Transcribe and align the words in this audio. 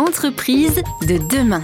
Entreprise 0.00 0.80
de 1.06 1.18
demain. 1.28 1.60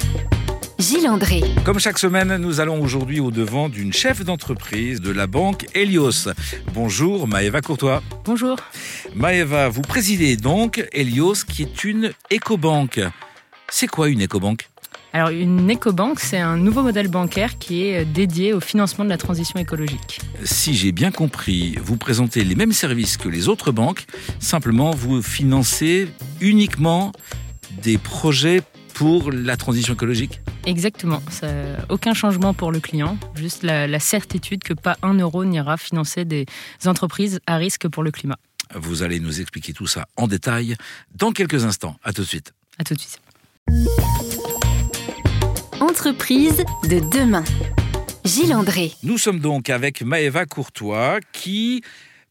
Gilles 0.79 1.09
André. 1.09 1.41
Comme 1.65 1.79
chaque 1.79 1.99
semaine, 1.99 2.37
nous 2.37 2.61
allons 2.61 2.83
aujourd'hui 2.83 3.19
au 3.19 3.31
devant 3.31 3.71
d'une 3.71 3.95
chef 3.95 4.23
d'entreprise 4.27 5.01
de 5.01 5.11
la 5.11 5.27
banque 5.27 5.65
Helios. 5.75 6.29
Bonjour 6.75 7.27
Maëva 7.27 7.63
Courtois. 7.63 8.03
Bonjour. 8.27 8.59
Maëva, 9.15 9.71
vous 9.71 9.81
présidez 9.81 10.37
donc 10.37 10.87
Helios 10.93 11.47
qui 11.49 11.63
est 11.63 11.83
une 11.83 12.13
écobanque. 12.29 13.01
C'est 13.71 13.87
quoi 13.87 14.11
une 14.11 14.21
écobanque? 14.21 14.69
Alors, 15.15 15.31
une 15.31 15.71
écobanque, 15.71 16.21
c'est 16.21 16.37
un 16.37 16.59
nouveau 16.59 16.83
modèle 16.83 17.09
bancaire 17.09 17.57
qui 17.57 17.85
est 17.85 18.05
dédié 18.05 18.53
au 18.53 18.61
financement 18.61 19.03
de 19.03 19.09
la 19.09 19.17
transition 19.17 19.59
écologique. 19.59 20.21
Si 20.45 20.75
j'ai 20.75 20.93
bien 20.93 21.11
compris, 21.11 21.79
vous 21.83 21.97
présentez 21.97 22.45
les 22.45 22.55
mêmes 22.55 22.75
services 22.75 23.17
que 23.17 23.31
les 23.31 23.49
autres 23.49 23.73
banques, 23.73 24.05
simplement 24.41 24.91
vous 24.91 25.23
financez 25.23 26.09
uniquement 26.43 27.13
des 27.83 27.99
projets 27.99 28.63
pour 28.95 29.31
la 29.31 29.57
transition 29.57 29.95
écologique 29.95 30.41
Exactement. 30.65 31.23
Ça, 31.31 31.49
aucun 31.91 32.15
changement 32.15 32.55
pour 32.55 32.73
le 32.73 32.81
client, 32.81 33.19
juste 33.35 33.63
la, 33.63 33.87
la 33.87 34.01
certitude 34.01 34.65
que 34.65 34.73
pas 34.73 34.97
un 35.03 35.15
euro 35.15 35.45
n'ira 35.45 35.77
financer 35.77 36.25
des 36.25 36.47
entreprises 36.87 37.41
à 37.47 37.57
risque 37.57 37.89
pour 37.89 38.03
le 38.03 38.11
climat. 38.11 38.39
Vous 38.75 39.03
allez 39.03 39.21
nous 39.21 39.41
expliquer 39.41 39.73
tout 39.73 39.87
ça 39.87 40.07
en 40.17 40.27
détail 40.27 40.77
dans 41.15 41.33
quelques 41.33 41.65
instants. 41.65 41.97
À 42.03 42.13
tout 42.13 42.23
de 42.23 42.27
suite. 42.27 42.53
À 42.79 42.85
tout 42.85 42.95
de 42.95 43.01
suite. 43.01 43.21
Entreprise 45.81 46.65
de 46.85 47.01
demain. 47.17 47.45
Gilles 48.25 48.55
André. 48.55 48.93
Nous 49.03 49.19
sommes 49.19 49.39
donc 49.39 49.71
avec 49.71 50.03
Maëva 50.03 50.47
Courtois 50.47 51.21
qui 51.33 51.83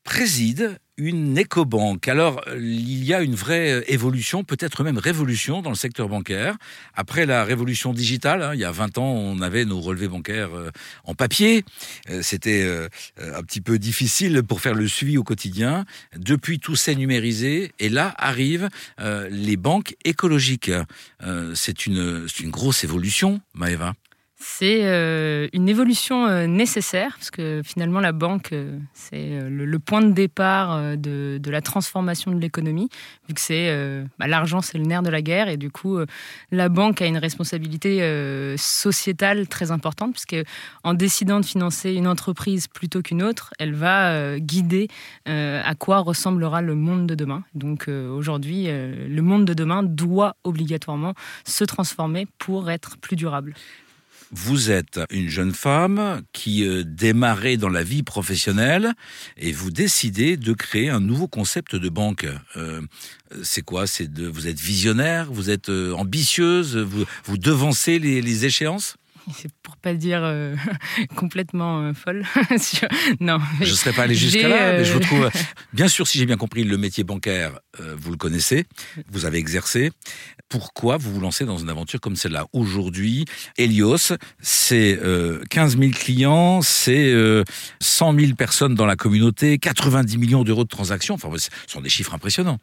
préside 0.03 0.77
une 0.97 1.37
écobanque. 1.37 2.07
Alors, 2.07 2.41
il 2.57 3.03
y 3.03 3.13
a 3.13 3.21
une 3.21 3.35
vraie 3.35 3.83
évolution, 3.87 4.43
peut-être 4.43 4.83
même 4.83 4.97
révolution 4.97 5.61
dans 5.61 5.69
le 5.69 5.75
secteur 5.75 6.07
bancaire. 6.07 6.55
Après 6.93 7.25
la 7.25 7.43
révolution 7.43 7.93
digitale, 7.93 8.41
hein, 8.41 8.51
il 8.53 8.59
y 8.59 8.63
a 8.63 8.71
20 8.71 8.97
ans, 8.97 9.11
on 9.11 9.41
avait 9.41 9.65
nos 9.65 9.81
relevés 9.81 10.07
bancaires 10.07 10.55
euh, 10.55 10.71
en 11.03 11.13
papier. 11.15 11.65
Euh, 12.09 12.21
C'était 12.21 12.63
euh, 12.63 12.87
un 13.19 13.43
petit 13.43 13.61
peu 13.61 13.77
difficile 13.77 14.41
pour 14.43 14.61
faire 14.61 14.73
le 14.73 14.87
suivi 14.87 15.17
au 15.17 15.23
quotidien. 15.23 15.85
Depuis, 16.15 16.59
tout 16.59 16.75
s'est 16.75 16.95
numérisé. 16.95 17.71
Et 17.79 17.89
là 17.89 18.13
arrivent 18.17 18.69
euh, 18.99 19.27
les 19.29 19.57
banques 19.57 19.95
écologiques. 20.05 20.71
Euh, 21.23 21.53
C'est 21.55 21.85
une, 21.85 22.25
une 22.41 22.51
grosse 22.51 22.83
évolution, 22.83 23.41
Maëva. 23.53 23.93
C'est 24.37 24.81
euh, 24.83 25.47
une 25.53 25.69
évolution 25.69 26.27
euh, 26.27 26.45
nécessaire, 26.45 27.15
parce 27.17 27.31
que 27.31 27.61
finalement 27.63 28.01
la 28.01 28.11
banque, 28.11 28.51
euh, 28.51 28.77
c'est 28.93 29.39
le, 29.49 29.79
point 29.79 30.01
de 30.01 30.11
départ 30.11 30.97
de, 30.97 31.39
la 31.45 31.61
transformation 31.61 32.31
de 32.31 32.39
l'économie, 32.41 32.89
vu 33.29 33.33
que 33.33 33.39
c'est 33.39 33.73
bah, 34.19 34.27
l'argent, 34.27 34.61
c'est 34.61 34.77
le 34.77 34.83
nerf 34.83 35.03
de 35.03 35.09
la 35.09 35.21
guerre, 35.21 35.47
et 35.47 35.57
du 35.57 35.69
coup 35.69 35.99
la 36.51 36.69
banque 36.69 37.01
a 37.01 37.05
une 37.05 37.17
responsabilité 37.17 38.55
sociétale 38.57 39.47
très 39.47 39.71
importante, 39.71 40.13
puisque 40.13 40.37
en 40.83 40.93
décidant 40.93 41.39
de 41.39 41.45
financer 41.45 41.93
une 41.93 42.07
entreprise 42.07 42.67
plutôt 42.67 43.01
qu'une 43.01 43.21
autre, 43.21 43.53
elle 43.59 43.73
va 43.73 44.39
guider 44.39 44.87
à 45.25 45.75
quoi 45.75 45.99
ressemblera 45.99 46.61
le 46.61 46.75
monde 46.75 47.07
de 47.07 47.15
demain. 47.15 47.43
Donc 47.53 47.87
aujourd'hui, 47.87 48.67
le 48.67 49.21
monde 49.21 49.45
de 49.45 49.53
demain 49.53 49.83
doit 49.83 50.35
obligatoirement 50.43 51.13
se 51.45 51.63
transformer 51.63 52.27
pour 52.39 52.69
être 52.71 52.97
plus 52.97 53.15
durable. 53.15 53.53
Vous 54.31 54.71
êtes 54.71 54.99
une 55.11 55.29
jeune 55.29 55.53
femme 55.53 56.21
qui 56.33 56.67
euh, 56.67 56.83
démarrait 56.83 57.57
dans 57.57 57.69
la 57.69 57.83
vie 57.83 58.03
professionnelle 58.03 58.93
et 59.37 59.51
vous 59.51 59.71
décidez 59.71 60.35
de 60.35 60.53
créer 60.53 60.89
un 60.89 60.99
nouveau 60.99 61.27
concept 61.27 61.75
de 61.75 61.89
banque. 61.89 62.27
Euh, 62.57 62.81
c'est 63.43 63.61
quoi? 63.61 63.87
C'est 63.87 64.11
de 64.11 64.27
vous 64.27 64.47
êtes 64.47 64.59
visionnaire, 64.59 65.31
vous 65.31 65.49
êtes 65.49 65.69
euh, 65.69 65.93
ambitieuse, 65.93 66.77
vous, 66.77 67.05
vous 67.25 67.37
devancez 67.37 67.99
les, 67.99 68.21
les 68.21 68.45
échéances? 68.45 68.97
C'est 69.33 69.51
pour 69.63 69.75
pas 69.77 69.93
dire 69.93 70.21
euh, 70.23 70.55
complètement 71.15 71.81
euh, 71.81 71.93
folle. 71.93 72.25
Non, 73.19 73.39
Je 73.59 73.69
ne 73.69 73.75
serais 73.75 73.93
pas 73.93 74.03
allé 74.03 74.15
jusqu'à 74.15 74.41
j'ai, 74.41 74.49
là, 74.49 74.73
mais 74.73 74.85
je 74.85 74.93
vous 74.93 74.99
euh, 74.99 75.01
trouve. 75.01 75.29
Bien 75.73 75.87
sûr, 75.87 76.07
si 76.07 76.17
j'ai 76.17 76.25
bien 76.25 76.37
compris, 76.37 76.63
le 76.63 76.77
métier 76.77 77.03
bancaire, 77.03 77.59
euh, 77.79 77.95
vous 77.97 78.11
le 78.11 78.17
connaissez, 78.17 78.65
vous 79.09 79.25
avez 79.25 79.37
exercé. 79.37 79.91
Pourquoi 80.49 80.97
vous 80.97 81.11
vous 81.13 81.19
lancez 81.19 81.45
dans 81.45 81.57
une 81.57 81.69
aventure 81.69 81.99
comme 81.99 82.15
celle-là? 82.15 82.45
Aujourd'hui, 82.53 83.25
Helios, 83.57 84.13
c'est 84.41 84.99
euh, 85.01 85.43
15 85.49 85.77
000 85.79 85.91
clients, 85.91 86.61
c'est 86.61 87.11
euh, 87.11 87.43
100 87.79 88.13
000 88.19 88.33
personnes 88.33 88.75
dans 88.75 88.85
la 88.85 88.95
communauté, 88.95 89.57
90 89.57 90.17
millions 90.17 90.43
d'euros 90.43 90.63
de 90.63 90.69
transactions. 90.69 91.15
Enfin, 91.15 91.29
ce 91.37 91.49
sont 91.67 91.81
des 91.81 91.89
chiffres 91.89 92.13
impressionnants. 92.13 92.59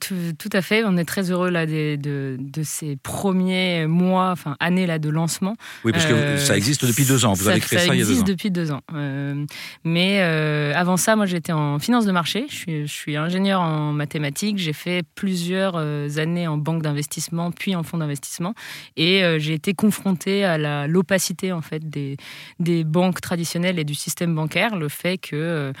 Tout, 0.00 0.14
tout 0.38 0.50
à 0.52 0.62
fait. 0.62 0.84
On 0.84 0.96
est 0.96 1.04
très 1.04 1.30
heureux 1.30 1.50
là 1.50 1.66
de, 1.66 1.96
de 2.38 2.62
ces 2.62 2.96
premiers 2.96 3.86
mois, 3.86 4.30
enfin 4.30 4.56
années 4.60 4.86
là 4.86 4.98
de 4.98 5.08
lancement. 5.08 5.56
Oui, 5.84 5.92
parce 5.92 6.06
que 6.06 6.12
Euh, 6.12 6.38
ça 6.38 6.56
existe 6.56 6.84
depuis 6.84 7.04
deux 7.04 7.24
ans. 7.24 7.32
Vous 7.32 7.44
ça, 7.44 7.50
avez 7.50 7.60
créé 7.60 7.78
ça, 7.80 7.86
il 7.86 7.98
y 7.98 8.02
a 8.02 8.04
deux 8.04 8.10
existe 8.10 8.26
depuis 8.26 8.50
deux 8.50 8.70
ans. 8.70 8.82
Euh, 8.94 9.44
mais 9.82 10.20
euh, 10.20 10.72
avant 10.74 10.96
ça, 10.96 11.16
moi, 11.16 11.26
j'étais 11.26 11.52
en 11.52 11.78
finance 11.78 12.06
de 12.06 12.12
marché. 12.12 12.46
Je 12.48 12.54
suis, 12.54 12.86
je 12.86 12.92
suis 12.92 13.16
ingénieur 13.16 13.60
en 13.60 13.92
mathématiques. 13.92 14.58
J'ai 14.58 14.72
fait 14.72 15.02
plusieurs 15.14 15.76
années 16.18 16.46
en 16.46 16.56
banque 16.56 16.82
d'investissement, 16.82 17.50
puis 17.50 17.74
en 17.74 17.82
fonds 17.82 17.98
d'investissement, 17.98 18.54
et 18.96 19.22
j'ai 19.38 19.54
été 19.54 19.74
confronté 19.74 20.44
à 20.44 20.86
l'opacité 20.86 21.52
en 21.52 21.62
fait 21.62 21.88
des, 21.88 22.16
des 22.60 22.84
banques 22.84 23.20
traditionnelles 23.20 23.78
et 23.78 23.84
du 23.84 23.94
système 23.94 24.34
bancaire, 24.34 24.76
le 24.76 24.88
fait 24.88 25.18
que 25.18 25.72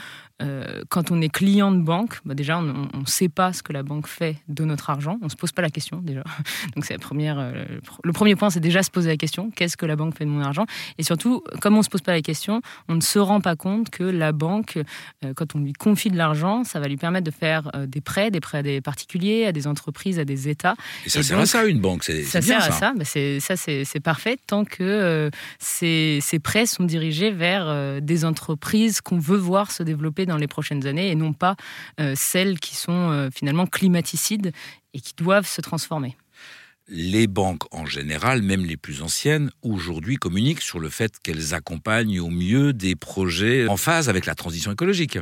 euh, 0.42 0.82
quand 0.88 1.12
on 1.12 1.20
est 1.20 1.28
client 1.28 1.70
de 1.70 1.80
banque, 1.80 2.18
bah 2.24 2.34
déjà, 2.34 2.58
on 2.58 2.62
ne 2.98 3.06
sait 3.06 3.28
pas 3.28 3.52
ce 3.52 3.62
que 3.62 3.72
la 3.72 3.84
banque 3.84 4.08
fait 4.08 4.36
de 4.48 4.64
notre 4.64 4.90
argent. 4.90 5.16
On 5.22 5.26
ne 5.26 5.30
se 5.30 5.36
pose 5.36 5.52
pas 5.52 5.62
la 5.62 5.70
question, 5.70 5.98
déjà. 5.98 6.24
Donc, 6.74 6.84
c'est 6.84 6.94
la 6.94 6.98
première, 6.98 7.38
euh, 7.38 7.64
le 8.02 8.12
premier 8.12 8.34
point, 8.34 8.50
c'est 8.50 8.58
déjà 8.58 8.82
se 8.82 8.90
poser 8.90 9.08
la 9.10 9.16
question 9.16 9.52
qu'est-ce 9.54 9.76
que 9.76 9.86
la 9.86 9.94
banque 9.94 10.16
fait 10.18 10.24
de 10.24 10.30
mon 10.30 10.40
argent? 10.40 10.66
Et 10.98 11.04
surtout, 11.04 11.44
comme 11.60 11.74
on 11.74 11.78
ne 11.78 11.82
se 11.84 11.88
pose 11.88 12.00
pas 12.00 12.12
la 12.12 12.20
question, 12.20 12.62
on 12.88 12.96
ne 12.96 13.00
se 13.00 13.20
rend 13.20 13.40
pas 13.40 13.54
compte 13.54 13.90
que 13.90 14.02
la 14.02 14.32
banque, 14.32 14.78
euh, 15.24 15.34
quand 15.36 15.54
on 15.54 15.60
lui 15.60 15.72
confie 15.72 16.10
de 16.10 16.16
l'argent, 16.16 16.64
ça 16.64 16.80
va 16.80 16.88
lui 16.88 16.96
permettre 16.96 17.26
de 17.26 17.30
faire 17.30 17.70
des 17.86 18.00
prêts, 18.00 18.32
des 18.32 18.40
prêts 18.40 18.58
à 18.58 18.62
des 18.62 18.80
particuliers, 18.80 19.46
à 19.46 19.52
des 19.52 19.68
entreprises, 19.68 20.18
à 20.18 20.24
des 20.24 20.48
États. 20.48 20.74
Et 21.06 21.10
ça 21.10 21.20
Et 21.20 21.22
sert 21.22 21.36
donc, 21.36 21.44
à 21.44 21.46
ça, 21.46 21.64
une 21.64 21.80
banque. 21.80 22.02
C'est 22.02 22.24
Ça 22.24 22.40
bien 22.40 22.60
sert 22.60 22.72
ça. 22.72 22.76
à 22.76 22.78
ça, 22.90 22.92
bah, 22.96 23.04
c'est, 23.04 23.38
ça 23.38 23.56
c'est, 23.56 23.84
c'est 23.84 24.00
parfait 24.00 24.36
tant 24.48 24.64
que 24.64 25.30
ces, 25.60 26.18
ces 26.20 26.38
prêts 26.40 26.66
sont 26.66 26.84
dirigés 26.84 27.30
vers 27.30 28.00
des 28.02 28.24
entreprises 28.24 29.00
qu'on 29.00 29.18
veut 29.18 29.36
voir 29.36 29.70
se 29.70 29.82
développer 29.84 30.23
dans 30.26 30.36
les 30.36 30.46
prochaines 30.46 30.86
années 30.86 31.10
et 31.10 31.14
non 31.14 31.32
pas 31.32 31.56
euh, 32.00 32.14
celles 32.16 32.58
qui 32.58 32.76
sont 32.76 33.10
euh, 33.10 33.30
finalement 33.34 33.66
climaticides 33.66 34.52
et 34.92 35.00
qui 35.00 35.14
doivent 35.16 35.48
se 35.48 35.60
transformer. 35.60 36.16
Les 36.88 37.26
banques 37.26 37.64
en 37.74 37.86
général, 37.86 38.42
même 38.42 38.66
les 38.66 38.76
plus 38.76 39.00
anciennes, 39.00 39.50
aujourd'hui 39.62 40.16
communiquent 40.16 40.60
sur 40.60 40.80
le 40.80 40.90
fait 40.90 41.18
qu'elles 41.22 41.54
accompagnent 41.54 42.20
au 42.20 42.28
mieux 42.28 42.74
des 42.74 42.94
projets 42.94 43.66
en 43.68 43.78
phase 43.78 44.10
avec 44.10 44.26
la 44.26 44.34
transition 44.34 44.70
écologique. 44.70 45.18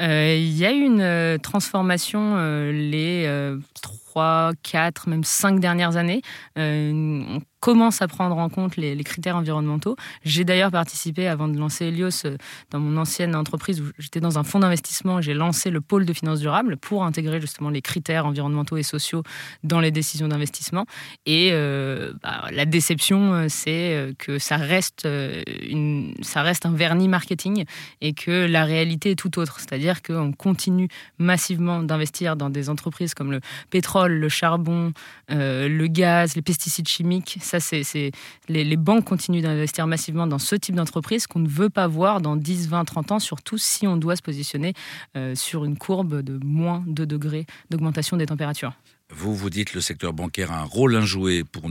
Euh, 0.00 0.36
Il 0.36 0.56
y 0.56 0.64
a 0.64 0.72
eu 0.72 0.80
une 0.80 1.00
euh, 1.00 1.38
transformation 1.38 2.36
euh, 2.36 2.72
les 2.72 3.26
euh, 3.26 3.58
trois, 3.80 4.52
quatre, 4.62 5.08
même 5.08 5.24
cinq 5.24 5.60
dernières 5.60 5.96
années. 5.96 6.22
On 6.56 7.40
commence 7.64 8.02
à 8.02 8.08
prendre 8.08 8.36
en 8.36 8.50
compte 8.50 8.76
les, 8.76 9.02
critères 9.04 9.36
environnementaux. 9.36 9.96
J'ai 10.22 10.44
d'ailleurs 10.44 10.70
participé, 10.70 11.28
avant 11.28 11.48
de 11.48 11.58
lancer 11.58 11.86
Helios, 11.86 12.26
euh, 12.26 12.36
dans 12.70 12.78
mon 12.78 12.98
ancienne 12.98 13.34
entreprise 13.34 13.80
où 13.80 13.86
j'étais 13.98 14.20
dans 14.20 14.38
un 14.38 14.44
fonds 14.44 14.58
d'investissement, 14.58 15.22
j'ai 15.22 15.32
lancé 15.32 15.70
le 15.70 15.80
pôle 15.80 16.04
de 16.04 16.12
finances 16.12 16.40
durables 16.40 16.76
pour 16.76 17.04
intégrer 17.04 17.40
justement 17.40 17.70
les 17.70 17.80
critères 17.80 18.26
environnementaux 18.26 18.76
et 18.76 18.82
sociaux 18.82 19.22
dans 19.62 19.80
les 19.80 19.90
décisions 19.90 20.28
d'investissement. 20.28 20.84
Et 21.24 21.52
euh, 21.52 22.12
bah, 22.22 22.48
la 22.52 22.66
déception, 22.66 23.32
euh, 23.32 23.46
c'est 23.48 24.14
que 24.18 24.38
ça 24.38 24.56
reste, 24.58 25.06
un 25.06 26.72
vernis 26.74 27.08
marketing 27.08 27.64
et 28.02 28.12
que 28.12 28.44
la 28.46 28.66
réalité 28.66 29.12
est 29.12 29.18
tout 29.18 29.38
autre. 29.38 29.58
C'est-à-dire 29.58 30.02
qu'on 30.02 30.32
continue 30.32 30.88
massivement 31.18 31.82
d'investir 31.82 32.36
dans 32.36 32.50
des 32.50 32.68
entreprises 32.68 33.14
comme 33.14 33.32
le 33.32 33.40
pétrole, 33.70 34.12
le 34.12 34.28
charbon, 34.28 34.92
le 35.30 35.86
gaz, 35.86 36.36
les 36.36 36.42
pesticides 36.42 36.88
chimiques. 36.88 37.38
C'est, 37.60 37.82
c'est- 37.82 38.12
les, 38.48 38.76
banques 38.76 39.04
continuent 39.04 39.42
d'investir 39.42 39.86
massivement 39.86 40.26
dans 40.26 40.38
ce 40.38 40.56
type 40.56 40.74
d'entreprise 40.74 41.26
qu'on 41.26 41.38
ne 41.38 41.48
veut 41.48 41.70
pas 41.70 41.86
voir 41.86 42.20
dans 42.20 42.36
10, 42.36 42.68
20, 42.68 42.84
30 42.84 43.12
ans, 43.12 43.18
surtout 43.18 43.58
si 43.58 43.86
on 43.86 43.96
doit 43.96 44.16
se 44.16 44.22
positionner 44.22 44.74
euh, 45.16 45.34
sur 45.34 45.64
une 45.64 45.76
courbe 45.76 46.22
de 46.22 46.38
moins 46.44 46.82
2 46.86 47.06
degrés 47.06 47.46
d'augmentation 47.70 48.16
des 48.16 48.26
températures. 48.26 48.72
Vous 49.10 49.34
vous 49.34 49.50
dites 49.50 49.74
le 49.74 49.80
secteur 49.80 50.12
bancaire 50.12 50.50
a 50.50 50.60
un 50.60 50.64
rôle 50.64 50.96
à 50.96 51.02
jouer 51.02 51.44
pour, 51.44 51.70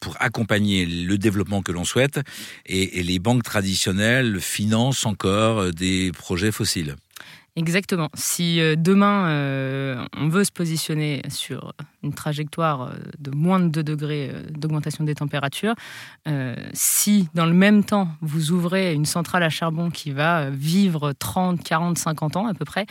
pour, 0.00 0.16
accompagner 0.20 0.86
le 0.86 1.18
développement 1.18 1.62
que 1.62 1.72
l'on 1.72 1.84
souhaite 1.84 2.20
et, 2.64 3.00
et 3.00 3.02
les 3.02 3.18
banques 3.18 3.42
traditionnelles 3.42 4.40
financent 4.40 5.04
encore 5.04 5.58
euh, 5.58 5.70
des 5.72 6.12
projets 6.12 6.52
fossiles. 6.52 6.96
Exactement. 7.56 8.08
Si 8.14 8.60
euh, 8.60 8.76
demain 8.76 9.28
euh, 9.28 10.04
on 10.16 10.28
veut 10.28 10.44
se 10.44 10.52
positionner 10.52 11.22
sur 11.28 11.72
une 12.02 12.14
trajectoire 12.14 12.82
euh, 12.82 12.92
de 13.18 13.30
moins 13.32 13.58
de 13.58 13.68
2 13.68 13.82
degrés 13.82 14.32
d'augmentation 14.50 15.04
des 15.04 15.14
températures, 15.14 15.74
si 16.72 17.28
dans 17.34 17.46
le 17.46 17.52
même 17.52 17.82
temps 17.84 18.08
vous 18.20 18.52
ouvrez 18.52 18.94
une 18.94 19.04
centrale 19.04 19.42
à 19.42 19.50
charbon 19.50 19.90
qui 19.90 20.12
va 20.12 20.50
vivre 20.50 21.12
30, 21.12 21.62
40, 21.62 21.98
50 21.98 22.36
ans 22.36 22.46
à 22.46 22.54
peu 22.54 22.64
près, 22.64 22.86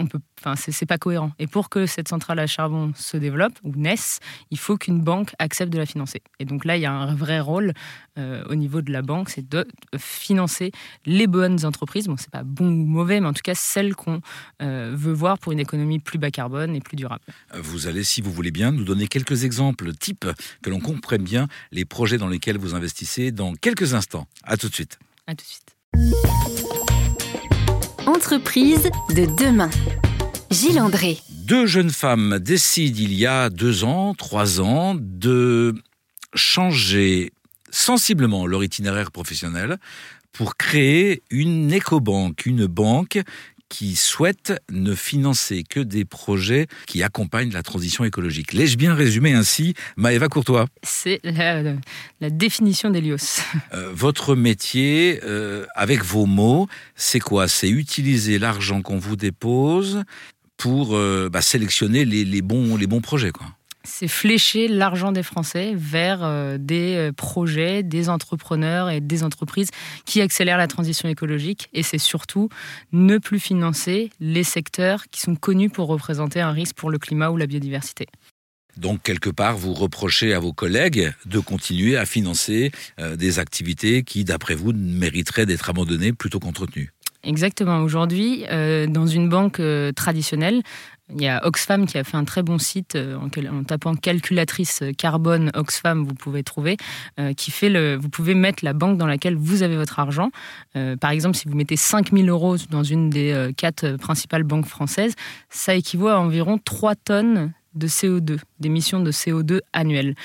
on 0.00 0.06
peut, 0.06 0.18
enfin, 0.40 0.54
c'est 0.56 0.86
pas 0.86 0.98
cohérent. 0.98 1.32
Et 1.38 1.46
pour 1.46 1.68
que 1.68 1.86
cette 1.86 2.08
centrale 2.08 2.38
à 2.38 2.46
charbon 2.46 2.92
se 2.96 3.16
développe 3.16 3.52
ou 3.62 3.72
naisse, 3.76 4.18
il 4.50 4.58
faut 4.58 4.76
qu'une 4.76 5.00
banque 5.00 5.34
accepte 5.38 5.72
de 5.72 5.78
la 5.78 5.86
financer. 5.86 6.22
Et 6.38 6.44
donc 6.44 6.64
là, 6.64 6.76
il 6.76 6.82
y 6.82 6.86
a 6.86 6.92
un 6.92 7.14
vrai 7.14 7.40
rôle 7.40 7.72
euh, 8.18 8.42
au 8.48 8.54
niveau 8.54 8.82
de 8.82 8.92
la 8.92 9.02
banque, 9.02 9.30
c'est 9.30 9.48
de 9.48 9.66
financer 9.98 10.72
les 11.06 11.26
bonnes 11.26 11.64
entreprises. 11.64 12.06
Bon, 12.06 12.16
c'est 12.16 12.30
pas 12.30 12.42
bon 12.42 12.68
ou 12.68 12.86
mauvais, 12.86 13.20
mais 13.20 13.26
en 13.26 13.32
tout 13.32 13.42
cas 13.44 13.54
celles 13.54 13.94
qu'on 13.94 14.20
euh, 14.62 14.94
veut 14.96 15.12
voir 15.12 15.38
pour 15.38 15.52
une 15.52 15.60
économie 15.60 15.98
plus 15.98 16.18
bas 16.18 16.30
carbone 16.30 16.74
et 16.74 16.80
plus 16.80 16.96
durable. 16.96 17.24
Vous 17.54 17.86
allez, 17.86 18.04
si 18.04 18.20
vous 18.20 18.32
voulez 18.32 18.50
bien, 18.50 18.72
nous 18.72 18.84
donner 18.84 19.06
quelques 19.06 19.44
exemples 19.44 19.92
types 19.92 20.26
que 20.62 20.70
l'on 20.70 20.80
comprenne 20.80 21.22
bien 21.22 21.48
les 21.72 21.84
projets 21.84 22.18
dans 22.18 22.28
lesquels 22.28 22.58
vous 22.58 22.74
investissez 22.74 23.32
dans 23.32 23.54
quelques 23.54 23.94
instants. 23.94 24.26
À 24.44 24.56
tout 24.56 24.68
de 24.68 24.74
suite. 24.74 24.98
À 25.26 25.34
tout 25.34 25.44
de 25.44 25.50
suite. 25.50 26.79
Entreprise 28.06 28.90
de 29.10 29.26
demain. 29.36 29.70
Gilles 30.50 30.80
André. 30.80 31.18
Deux 31.44 31.66
jeunes 31.66 31.90
femmes 31.90 32.38
décident 32.38 32.98
il 32.98 33.12
y 33.14 33.26
a 33.26 33.50
deux 33.50 33.84
ans, 33.84 34.14
trois 34.14 34.60
ans, 34.60 34.94
de 34.98 35.74
changer 36.34 37.32
sensiblement 37.70 38.46
leur 38.46 38.64
itinéraire 38.64 39.10
professionnel 39.10 39.78
pour 40.32 40.56
créer 40.56 41.22
une 41.30 41.72
éco-banque, 41.72 42.46
une 42.46 42.66
banque 42.66 43.20
qui 43.70 43.96
souhaite 43.96 44.52
ne 44.70 44.94
financer 44.94 45.62
que 45.62 45.80
des 45.80 46.04
projets 46.04 46.66
qui 46.86 47.02
accompagnent 47.02 47.52
la 47.52 47.62
transition 47.62 48.04
écologique. 48.04 48.52
L'ai-je 48.52 48.76
bien 48.76 48.94
résumé 48.94 49.32
ainsi, 49.32 49.74
Maëva 49.96 50.28
Courtois? 50.28 50.66
C'est 50.82 51.20
la, 51.22 52.30
définition 52.30 52.90
d'Elios. 52.90 53.16
Euh, 53.72 53.90
votre 53.92 54.34
métier, 54.34 55.20
euh, 55.22 55.64
avec 55.76 56.02
vos 56.02 56.26
mots, 56.26 56.66
c'est 56.96 57.20
quoi? 57.20 57.46
C'est 57.46 57.68
utiliser 57.68 58.38
l'argent 58.38 58.82
qu'on 58.82 58.98
vous 58.98 59.14
dépose 59.14 60.02
pour 60.56 60.96
euh, 60.96 61.28
bah, 61.30 61.40
sélectionner 61.40 62.04
les, 62.04 62.24
les, 62.24 62.42
bons, 62.42 62.76
les 62.76 62.88
bons 62.88 63.00
projets. 63.00 63.30
Quoi 63.30 63.46
c'est 63.84 64.08
flécher 64.08 64.68
l'argent 64.68 65.12
des 65.12 65.22
Français 65.22 65.72
vers 65.74 66.22
euh, 66.22 66.58
des 66.58 66.96
euh, 66.96 67.12
projets, 67.12 67.82
des 67.82 68.08
entrepreneurs 68.08 68.90
et 68.90 69.00
des 69.00 69.22
entreprises 69.22 69.70
qui 70.04 70.20
accélèrent 70.20 70.58
la 70.58 70.66
transition 70.66 71.08
écologique. 71.08 71.68
Et 71.72 71.82
c'est 71.82 71.98
surtout 71.98 72.48
ne 72.92 73.18
plus 73.18 73.40
financer 73.40 74.10
les 74.20 74.44
secteurs 74.44 75.04
qui 75.10 75.20
sont 75.20 75.34
connus 75.34 75.70
pour 75.70 75.88
représenter 75.88 76.40
un 76.40 76.52
risque 76.52 76.76
pour 76.76 76.90
le 76.90 76.98
climat 76.98 77.30
ou 77.30 77.36
la 77.36 77.46
biodiversité. 77.46 78.06
Donc, 78.76 79.02
quelque 79.02 79.30
part, 79.30 79.56
vous 79.56 79.74
reprochez 79.74 80.32
à 80.32 80.38
vos 80.38 80.52
collègues 80.52 81.12
de 81.26 81.40
continuer 81.40 81.96
à 81.96 82.06
financer 82.06 82.70
euh, 82.98 83.16
des 83.16 83.38
activités 83.38 84.04
qui, 84.04 84.24
d'après 84.24 84.54
vous, 84.54 84.72
mériteraient 84.72 85.46
d'être 85.46 85.68
abandonnées 85.68 86.12
plutôt 86.12 86.38
qu'entretenues. 86.38 86.92
Exactement. 87.22 87.80
Aujourd'hui, 87.80 88.46
dans 88.88 89.06
une 89.06 89.28
banque 89.28 89.60
traditionnelle, 89.94 90.62
il 91.14 91.22
y 91.22 91.28
a 91.28 91.44
Oxfam 91.46 91.86
qui 91.86 91.98
a 91.98 92.04
fait 92.04 92.16
un 92.16 92.24
très 92.24 92.42
bon 92.42 92.58
site 92.58 92.94
euh, 92.96 93.16
en, 93.16 93.64
tapant 93.64 93.94
calculatrice 93.94 94.82
carbone 94.96 95.50
Oxfam, 95.54 96.04
vous 96.04 96.14
pouvez 96.14 96.42
trouver, 96.42 96.76
euh, 97.18 97.32
qui 97.32 97.50
fait 97.50 97.68
le. 97.68 97.96
Vous 97.96 98.08
pouvez 98.08 98.34
mettre 98.34 98.64
la 98.64 98.72
banque 98.72 98.98
dans 98.98 99.06
laquelle 99.06 99.36
vous 99.36 99.62
avez 99.62 99.76
votre 99.76 99.98
argent. 99.98 100.30
Euh, 100.76 100.96
par 100.96 101.10
exemple, 101.10 101.36
si 101.36 101.48
vous 101.48 101.56
mettez 101.56 101.76
5000 101.76 102.28
euros 102.28 102.56
dans 102.70 102.82
une 102.82 103.10
des 103.10 103.50
quatre 103.56 103.96
principales 103.96 104.44
banques 104.44 104.66
françaises, 104.66 105.14
ça 105.48 105.74
équivaut 105.74 106.08
à 106.08 106.18
environ 106.18 106.58
3 106.58 106.94
tonnes 106.94 107.52
de 107.74 107.86
CO2, 107.86 108.38
d'émissions 108.58 109.00
de 109.00 109.12
CO2 109.12 109.60
annuelles, 109.72 110.16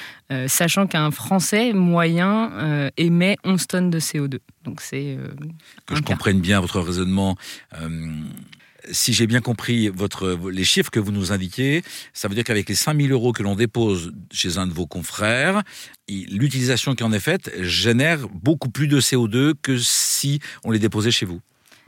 sachant 0.48 0.88
qu'un 0.88 1.12
Français 1.12 1.74
moyen 1.74 2.90
émet 2.98 3.38
11 3.44 3.68
tonnes 3.68 3.90
de 3.90 4.00
CO2. 4.00 4.40
Donc 4.64 4.82
c'est 4.82 5.18
que 5.86 5.96
je 5.96 6.02
comprenne 6.02 6.40
bien 6.40 6.60
votre 6.60 6.80
raisonnement 6.80 7.38
si 8.92 9.14
j'ai 9.14 9.28
bien 9.28 9.42
compris 9.42 9.92
les 10.52 10.64
chiffres 10.64 10.92
que 10.92 11.00
vous 11.00 11.12
nous 11.12 11.32
indiquez, 11.32 11.84
ça 12.14 12.28
veut 12.28 12.36
dire 12.36 12.44
qu'avec 12.44 12.70
les 12.70 12.76
5000 12.76 13.12
euros 13.12 13.32
que 13.32 13.44
l'on 13.44 13.56
dépose 13.56 14.12
chez 14.32 14.58
un 14.58 14.68
de 14.68 14.74
vos 14.74 14.88
confrères, 14.88 15.64
l'utilisation 16.08 16.96
qui 16.96 17.04
en 17.04 17.12
est 17.12 17.20
faite 17.20 17.52
génère 17.62 18.28
beaucoup 18.30 18.70
plus 18.70 18.88
de 18.88 19.00
CO2 19.00 19.54
que 19.62 19.78
si 19.78 20.40
on 20.64 20.72
les 20.72 20.80
déposait 20.80 21.12
chez 21.12 21.26
vous. 21.26 21.42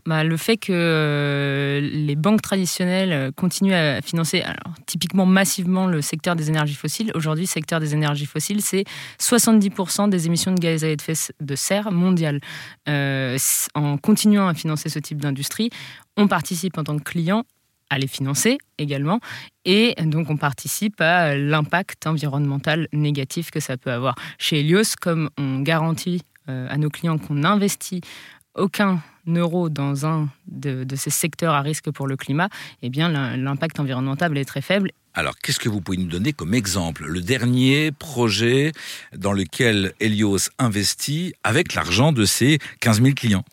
Bah, 0.07 0.23
le 0.23 0.37
fait 0.37 0.55
que 0.55 0.71
euh, 0.71 1.81
les 1.81 2.15
banques 2.15 2.41
traditionnelles 2.41 3.11
euh, 3.11 3.31
continuent 3.35 3.73
à 3.73 4.01
financer 4.01 4.39
alors, 4.39 4.73
typiquement 4.85 5.25
massivement 5.25 5.85
le 5.85 6.01
secteur 6.01 6.37
des 6.37 6.47
énergies 6.47 6.75
fossiles. 6.75 7.11
Aujourd'hui, 7.13 7.43
le 7.43 7.49
secteur 7.49 7.81
des 7.81 7.93
énergies 7.93 8.25
fossiles, 8.25 8.61
c'est 8.61 8.85
70% 9.19 10.09
des 10.09 10.27
émissions 10.27 10.53
de 10.53 10.59
gaz 10.61 10.85
à 10.85 10.87
effet 10.87 11.11
de 11.41 11.55
serre 11.55 11.91
mondiales. 11.91 12.39
Euh, 12.87 13.37
en 13.75 13.97
continuant 13.97 14.47
à 14.47 14.53
financer 14.53 14.87
ce 14.87 14.99
type 14.99 15.19
d'industrie, 15.19 15.71
on 16.15 16.29
participe 16.29 16.77
en 16.77 16.85
tant 16.85 16.97
que 16.97 17.03
client 17.03 17.43
à 17.89 17.97
les 17.97 18.07
financer 18.07 18.59
également. 18.77 19.19
Et 19.65 19.93
donc, 20.01 20.29
on 20.29 20.37
participe 20.37 21.01
à 21.01 21.35
l'impact 21.35 22.07
environnemental 22.07 22.87
négatif 22.93 23.51
que 23.51 23.59
ça 23.59 23.75
peut 23.75 23.91
avoir. 23.91 24.15
Chez 24.39 24.61
Helios, 24.61 24.95
comme 25.01 25.29
on 25.37 25.59
garantit 25.59 26.21
à 26.47 26.77
nos 26.77 26.89
clients 26.89 27.17
qu'on 27.17 27.43
investit 27.43 27.99
aucun 28.57 29.01
euro 29.27 29.69
dans 29.69 30.05
un 30.05 30.29
de, 30.47 30.85
ces 30.95 31.09
secteurs 31.09 31.53
à 31.53 31.61
risque 31.61 31.91
pour 31.91 32.07
le 32.07 32.15
climat, 32.15 32.49
eh 32.81 32.89
bien 32.89 33.09
l'impact 33.37 33.79
environnemental 33.79 34.37
est 34.37 34.45
très 34.45 34.61
faible. 34.61 34.91
Alors, 35.13 35.35
qu'est-ce 35.39 35.59
que 35.59 35.67
vous 35.67 35.81
pouvez 35.81 35.97
nous 35.97 36.07
donner 36.07 36.31
comme 36.31 36.53
exemple? 36.53 37.05
Le 37.05 37.21
dernier 37.21 37.91
projet 37.91 38.71
dans 39.15 39.33
lequel 39.33 39.93
Helios 39.99 40.49
investit 40.59 41.33
avec 41.43 41.73
l'argent 41.73 42.11
de 42.11 42.23
ses 42.23 42.59
15 42.81 43.01
000 43.01 43.15
clients 43.15 43.43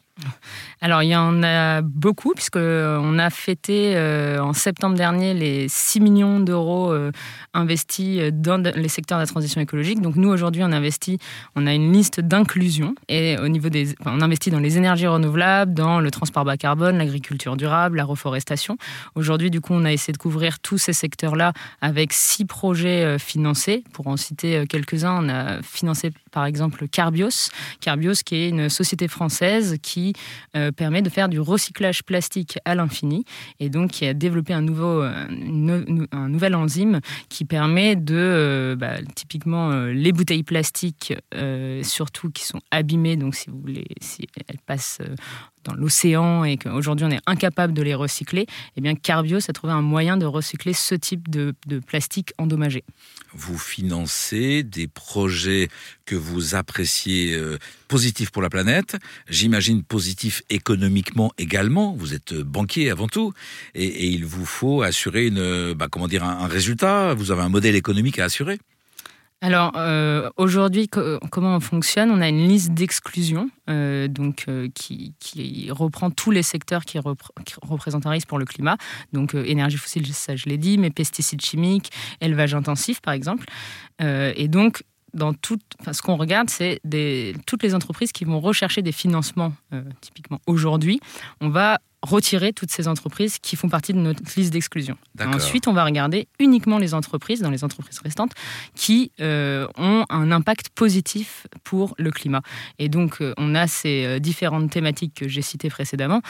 alors, 0.84 1.02
il 1.02 1.08
y 1.08 1.16
en 1.16 1.42
a 1.42 1.80
beaucoup, 1.80 2.34
puisqu'on 2.34 2.60
euh, 2.60 3.18
a 3.18 3.30
fêté 3.30 3.96
euh, 3.96 4.38
en 4.38 4.52
septembre 4.52 4.96
dernier 4.96 5.32
les 5.32 5.66
6 5.66 6.00
millions 6.00 6.40
d'euros 6.40 6.92
euh, 6.92 7.10
investis 7.54 8.20
dans 8.30 8.62
les 8.62 8.88
secteurs 8.88 9.16
de 9.16 9.22
la 9.22 9.26
transition 9.26 9.62
écologique. 9.62 10.02
Donc, 10.02 10.16
nous, 10.16 10.28
aujourd'hui, 10.28 10.62
on 10.62 10.72
investit, 10.72 11.18
on 11.56 11.66
a 11.66 11.72
une 11.72 11.90
liste 11.90 12.20
d'inclusion. 12.20 12.94
Et 13.08 13.36
on 13.40 14.20
investit 14.20 14.50
dans 14.50 14.60
les 14.60 14.76
énergies 14.76 15.06
renouvelables, 15.06 15.72
dans 15.72 16.00
le 16.00 16.10
transport 16.10 16.44
bas 16.44 16.58
carbone, 16.58 16.98
l'agriculture 16.98 17.56
durable, 17.56 17.96
la 17.96 18.04
reforestation. 18.04 18.76
Aujourd'hui, 19.14 19.50
du 19.50 19.62
coup, 19.62 19.72
on 19.72 19.86
a 19.86 19.92
essayé 19.92 20.12
de 20.12 20.18
couvrir 20.18 20.58
tous 20.58 20.76
ces 20.76 20.92
secteurs-là 20.92 21.54
avec 21.80 22.12
six 22.12 22.44
projets 22.44 23.18
financés. 23.18 23.84
Pour 23.94 24.08
en 24.08 24.18
citer 24.18 24.66
quelques-uns, 24.68 25.24
on 25.24 25.28
a 25.30 25.62
financé, 25.62 26.10
par 26.30 26.44
exemple, 26.44 26.88
Carbios. 26.88 27.48
Carbios, 27.80 28.22
qui 28.22 28.34
est 28.34 28.48
une 28.50 28.68
société 28.68 29.08
française 29.08 29.78
qui 29.80 30.12
permet 30.74 31.02
de 31.02 31.08
faire 31.08 31.28
du 31.28 31.40
recyclage 31.40 32.02
plastique 32.02 32.58
à 32.64 32.74
l'infini 32.74 33.24
et 33.60 33.70
donc 33.70 33.92
qui 33.92 34.06
a 34.06 34.14
développé 34.14 34.52
un, 34.52 34.62
nouveau, 34.62 35.02
euh, 35.02 36.06
un 36.12 36.28
nouvel 36.28 36.54
enzyme 36.54 37.00
qui 37.28 37.44
permet 37.44 37.96
de, 37.96 38.14
euh, 38.14 38.76
bah, 38.76 38.96
typiquement, 39.14 39.70
euh, 39.70 39.92
les 39.92 40.12
bouteilles 40.12 40.42
plastiques, 40.42 41.14
surtout 41.82 42.30
qui 42.30 42.44
sont 42.44 42.60
abîmées, 42.70 43.16
donc 43.16 43.34
si 43.34 43.50
vous 43.50 43.60
voulez, 43.60 43.86
si 44.00 44.26
elles 44.48 44.58
passent 44.64 45.00
dans 45.64 45.74
l'océan 45.74 46.44
et 46.44 46.56
qu'aujourd'hui 46.56 47.06
on 47.06 47.10
est 47.10 47.20
incapable 47.26 47.72
de 47.72 47.82
les 47.82 47.94
recycler, 47.94 48.46
eh 48.76 48.80
bien 48.80 48.94
Carbios 48.94 49.48
a 49.48 49.52
trouvé 49.52 49.72
un 49.72 49.82
moyen 49.82 50.16
de 50.16 50.26
recycler 50.26 50.72
ce 50.72 50.94
type 50.94 51.28
de, 51.28 51.54
plastique 51.86 52.32
endommagé. 52.38 52.84
Vous 53.32 53.58
financez 53.58 54.62
des 54.62 54.86
projets 54.86 55.68
que 56.06 56.14
vous 56.14 56.54
appréciez 56.54 57.34
euh, 57.34 57.58
positifs 57.88 58.30
pour 58.30 58.42
la 58.42 58.50
planète, 58.50 58.96
j'imagine 59.28 59.82
positifs 59.82 60.42
économiquement 60.50 61.32
également. 61.38 61.94
Vous 61.94 62.14
êtes 62.14 62.34
banquier 62.34 62.90
avant 62.90 63.08
tout, 63.08 63.32
et, 63.74 64.06
il 64.06 64.24
vous 64.24 64.46
faut 64.46 64.82
assurer 64.82 65.26
une, 65.26 65.72
bah, 65.72 65.88
comment 65.90 66.08
dire, 66.08 66.24
un 66.24 66.46
résultat. 66.46 67.14
Vous 67.14 67.30
avez 67.30 67.42
un 67.42 67.48
modèle 67.48 67.74
économique 67.74 68.18
à 68.18 68.24
assurer 68.24 68.58
alors 69.40 69.72
euh, 69.76 70.30
aujourd'hui, 70.38 70.88
comment 70.88 71.56
on 71.56 71.60
fonctionne? 71.60 72.10
On 72.10 72.22
a 72.22 72.28
une 72.28 72.48
liste 72.48 72.72
d'exclusion, 72.72 73.50
euh, 73.68 74.08
donc 74.08 74.46
euh, 74.48 74.68
qui, 74.74 75.14
reprend 75.70 76.10
tous 76.10 76.30
les 76.30 76.42
secteurs 76.42 76.86
qui, 76.86 76.98
représentent 76.98 78.06
un 78.06 78.10
risque 78.10 78.28
pour 78.28 78.38
le 78.38 78.46
climat. 78.46 78.78
Donc 79.12 79.34
énergie 79.34 79.76
fossile, 79.76 80.06
ça 80.14 80.34
je 80.34 80.46
l'ai 80.46 80.56
dit, 80.56 80.78
mais 80.78 80.90
pesticides 80.90 81.42
chimiques, 81.42 81.92
élevage 82.22 82.54
intensif 82.54 83.02
par 83.02 83.12
exemple. 83.12 83.46
et 84.00 84.48
donc 84.48 84.82
dans 85.12 85.34
tout, 85.34 85.58
ce 85.92 86.02
qu'on 86.02 86.16
regarde, 86.16 86.48
c'est 86.50 86.80
toutes 87.46 87.62
les 87.62 87.74
entreprises 87.74 88.12
qui 88.12 88.24
vont 88.24 88.40
rechercher 88.40 88.82
des 88.82 88.92
financements, 88.92 89.52
typiquement 90.00 90.40
aujourd'hui. 90.46 91.00
On 91.40 91.50
va 91.50 91.80
retirer 92.04 92.52
toutes 92.52 92.70
ces 92.70 92.88
entreprises 92.88 93.38
qui 93.38 93.56
font 93.56 93.68
partie 93.68 93.92
de 93.92 93.98
notre 93.98 94.22
liste 94.36 94.52
d'exclusion. 94.52 94.96
Ensuite, 95.20 95.68
on 95.68 95.72
va 95.72 95.84
regarder 95.84 96.28
uniquement 96.38 96.78
les 96.78 96.94
entreprises, 96.94 97.40
dans 97.40 97.50
les 97.50 97.64
entreprises 97.64 97.98
restantes, 98.00 98.32
qui 98.74 99.10
euh, 99.20 99.66
ont 99.78 100.04
un 100.10 100.30
impact 100.30 100.68
positif 100.70 101.46
pour 101.64 101.94
le 101.98 102.10
climat. 102.10 102.42
Et 102.78 102.88
donc, 102.88 103.20
euh, 103.20 103.32
on 103.38 103.54
a 103.54 103.66
ces 103.66 104.04
euh, 104.04 104.18
différentes 104.18 104.70
thématiques 104.70 105.14
que 105.14 105.28
j'ai 105.28 105.42
citées 105.42 105.70
précédemment, 105.70 106.20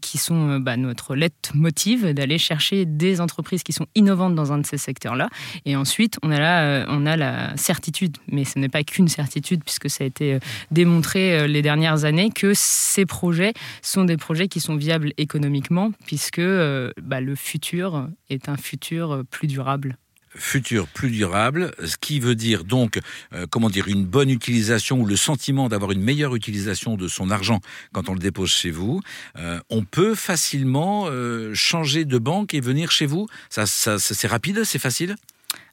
qui 0.00 0.18
sont 0.18 0.58
bah, 0.58 0.76
notre 0.76 1.14
lettre 1.14 1.50
motive 1.54 2.12
d'aller 2.12 2.38
chercher 2.38 2.84
des 2.84 3.20
entreprises 3.20 3.62
qui 3.62 3.72
sont 3.72 3.86
innovantes 3.94 4.34
dans 4.34 4.52
un 4.52 4.58
de 4.58 4.66
ces 4.66 4.78
secteurs-là. 4.78 5.28
Et 5.64 5.76
ensuite, 5.76 6.18
on 6.22 6.30
a, 6.30 6.38
là, 6.38 6.86
on 6.88 7.06
a 7.06 7.16
la 7.16 7.56
certitude, 7.56 8.16
mais 8.28 8.44
ce 8.44 8.58
n'est 8.58 8.68
pas 8.68 8.82
qu'une 8.82 9.08
certitude, 9.08 9.62
puisque 9.64 9.90
ça 9.90 10.04
a 10.04 10.06
été 10.06 10.38
démontré 10.70 11.48
les 11.48 11.62
dernières 11.62 12.04
années, 12.04 12.30
que 12.30 12.52
ces 12.54 13.06
projets 13.06 13.52
sont 13.82 14.04
des 14.04 14.16
projets 14.16 14.48
qui 14.48 14.60
sont 14.60 14.76
économiquement, 15.16 15.92
puisque 16.06 16.40
bah, 16.40 17.20
le 17.20 17.34
futur 17.34 18.08
est 18.30 18.48
un 18.48 18.56
futur 18.56 19.22
plus 19.30 19.48
durable 19.48 19.96
futur 20.38 20.86
plus 20.86 21.10
durable, 21.10 21.72
ce 21.84 21.96
qui 21.96 22.20
veut 22.20 22.34
dire 22.34 22.64
donc, 22.64 22.98
euh, 23.32 23.46
comment 23.50 23.70
dire, 23.70 23.88
une 23.88 24.04
bonne 24.04 24.30
utilisation 24.30 25.00
ou 25.00 25.06
le 25.06 25.16
sentiment 25.16 25.68
d'avoir 25.68 25.92
une 25.92 26.02
meilleure 26.02 26.34
utilisation 26.34 26.96
de 26.96 27.08
son 27.08 27.30
argent 27.30 27.60
quand 27.92 28.08
on 28.08 28.14
le 28.14 28.18
dépose 28.18 28.50
chez 28.50 28.70
vous. 28.70 29.00
Euh, 29.36 29.60
on 29.70 29.84
peut 29.84 30.14
facilement 30.14 31.06
euh, 31.06 31.54
changer 31.54 32.04
de 32.04 32.18
banque 32.18 32.54
et 32.54 32.60
venir 32.60 32.90
chez 32.90 33.06
vous? 33.06 33.26
c'est 33.50 34.26
rapide, 34.26 34.64
c'est 34.64 34.78
facile? 34.78 35.16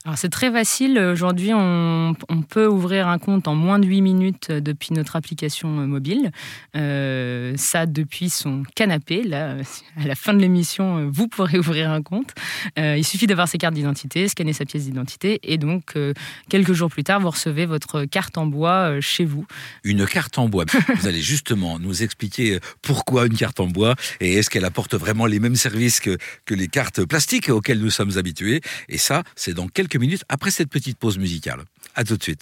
Alors 0.06 0.20
c'est 0.20 0.30
très 0.30 0.52
facile. 0.52 1.00
Aujourd'hui, 1.00 1.52
on, 1.52 2.16
peut 2.48 2.68
ouvrir 2.68 3.08
un 3.08 3.18
compte 3.18 3.48
en 3.48 3.56
moins 3.56 3.80
de 3.80 3.88
8 3.88 4.02
minutes 4.02 4.52
depuis 4.52 4.94
notre 4.94 5.16
application 5.16 5.80
euh, 5.80 5.88
mobile. 5.88 6.32
Euh, 6.76 7.54
ça 7.58 7.88
depuis 7.88 8.30
son 8.30 8.62
canapé. 8.76 9.24
Là, 9.24 9.58
à 9.98 10.06
la 10.06 10.14
fin 10.14 10.36
de 10.36 10.40
l'émission, 10.40 11.00
euh, 11.00 11.10
vous 11.12 11.28
pourrez 11.28 11.58
ouvrir 11.58 11.90
un 11.90 12.04
compte. 12.04 12.36
il 12.78 13.04
suffit 13.04 13.26
d'avoir 13.26 13.48
ses 13.48 13.58
cartes 13.58 13.74
d'identité, 13.74 14.28
scanner 14.28 14.54
sa 14.54 14.66
pièce 14.66 14.84
d'identité, 14.84 15.40
et 15.42 15.58
donc 15.58 15.96
quelques 16.50 16.74
jours 16.74 16.92
plus 16.92 17.04
tard, 17.04 17.20
vous 17.20 17.32
recevez 17.32 17.66
votre 17.66 18.06
carte 18.06 18.38
en 18.38 18.46
bois 18.46 19.00
chez 19.02 19.26
vous. 19.26 19.48
Une 19.84 20.06
carte 20.06 20.38
en 20.38 20.48
bois. 20.48 20.66
vous 21.00 21.08
allez 21.08 21.22
justement 21.22 21.80
nous 21.80 22.04
expliquer 22.04 22.60
pourquoi 22.84 23.26
une 23.26 23.36
carte 23.36 23.60
en 23.60 23.68
bois 23.68 23.96
et 24.20 24.36
est-ce 24.36 24.52
qu'elle 24.52 24.66
apporte 24.66 24.94
vraiment 24.94 25.26
les 25.26 25.40
mêmes 25.40 25.56
services 25.56 26.00
que, 26.00 26.18
que 26.46 26.54
les 26.54 26.68
cartes 26.68 27.04
plastiques 27.06 27.50
auxquelles 27.50 27.80
nous 27.80 27.90
sommes 27.90 28.18
habitués. 28.18 28.62
Et 28.88 29.00
ça, 29.00 29.24
c'est 29.36 29.54
dans 29.54 29.68
minutes 29.98 30.24
après 30.30 30.52
cette 30.52 30.70
petite 30.70 30.98
pause 30.98 31.18
musicale. 31.18 31.64
À 31.96 32.04
tout 32.04 32.18
de 32.18 32.24
suite. 32.24 32.34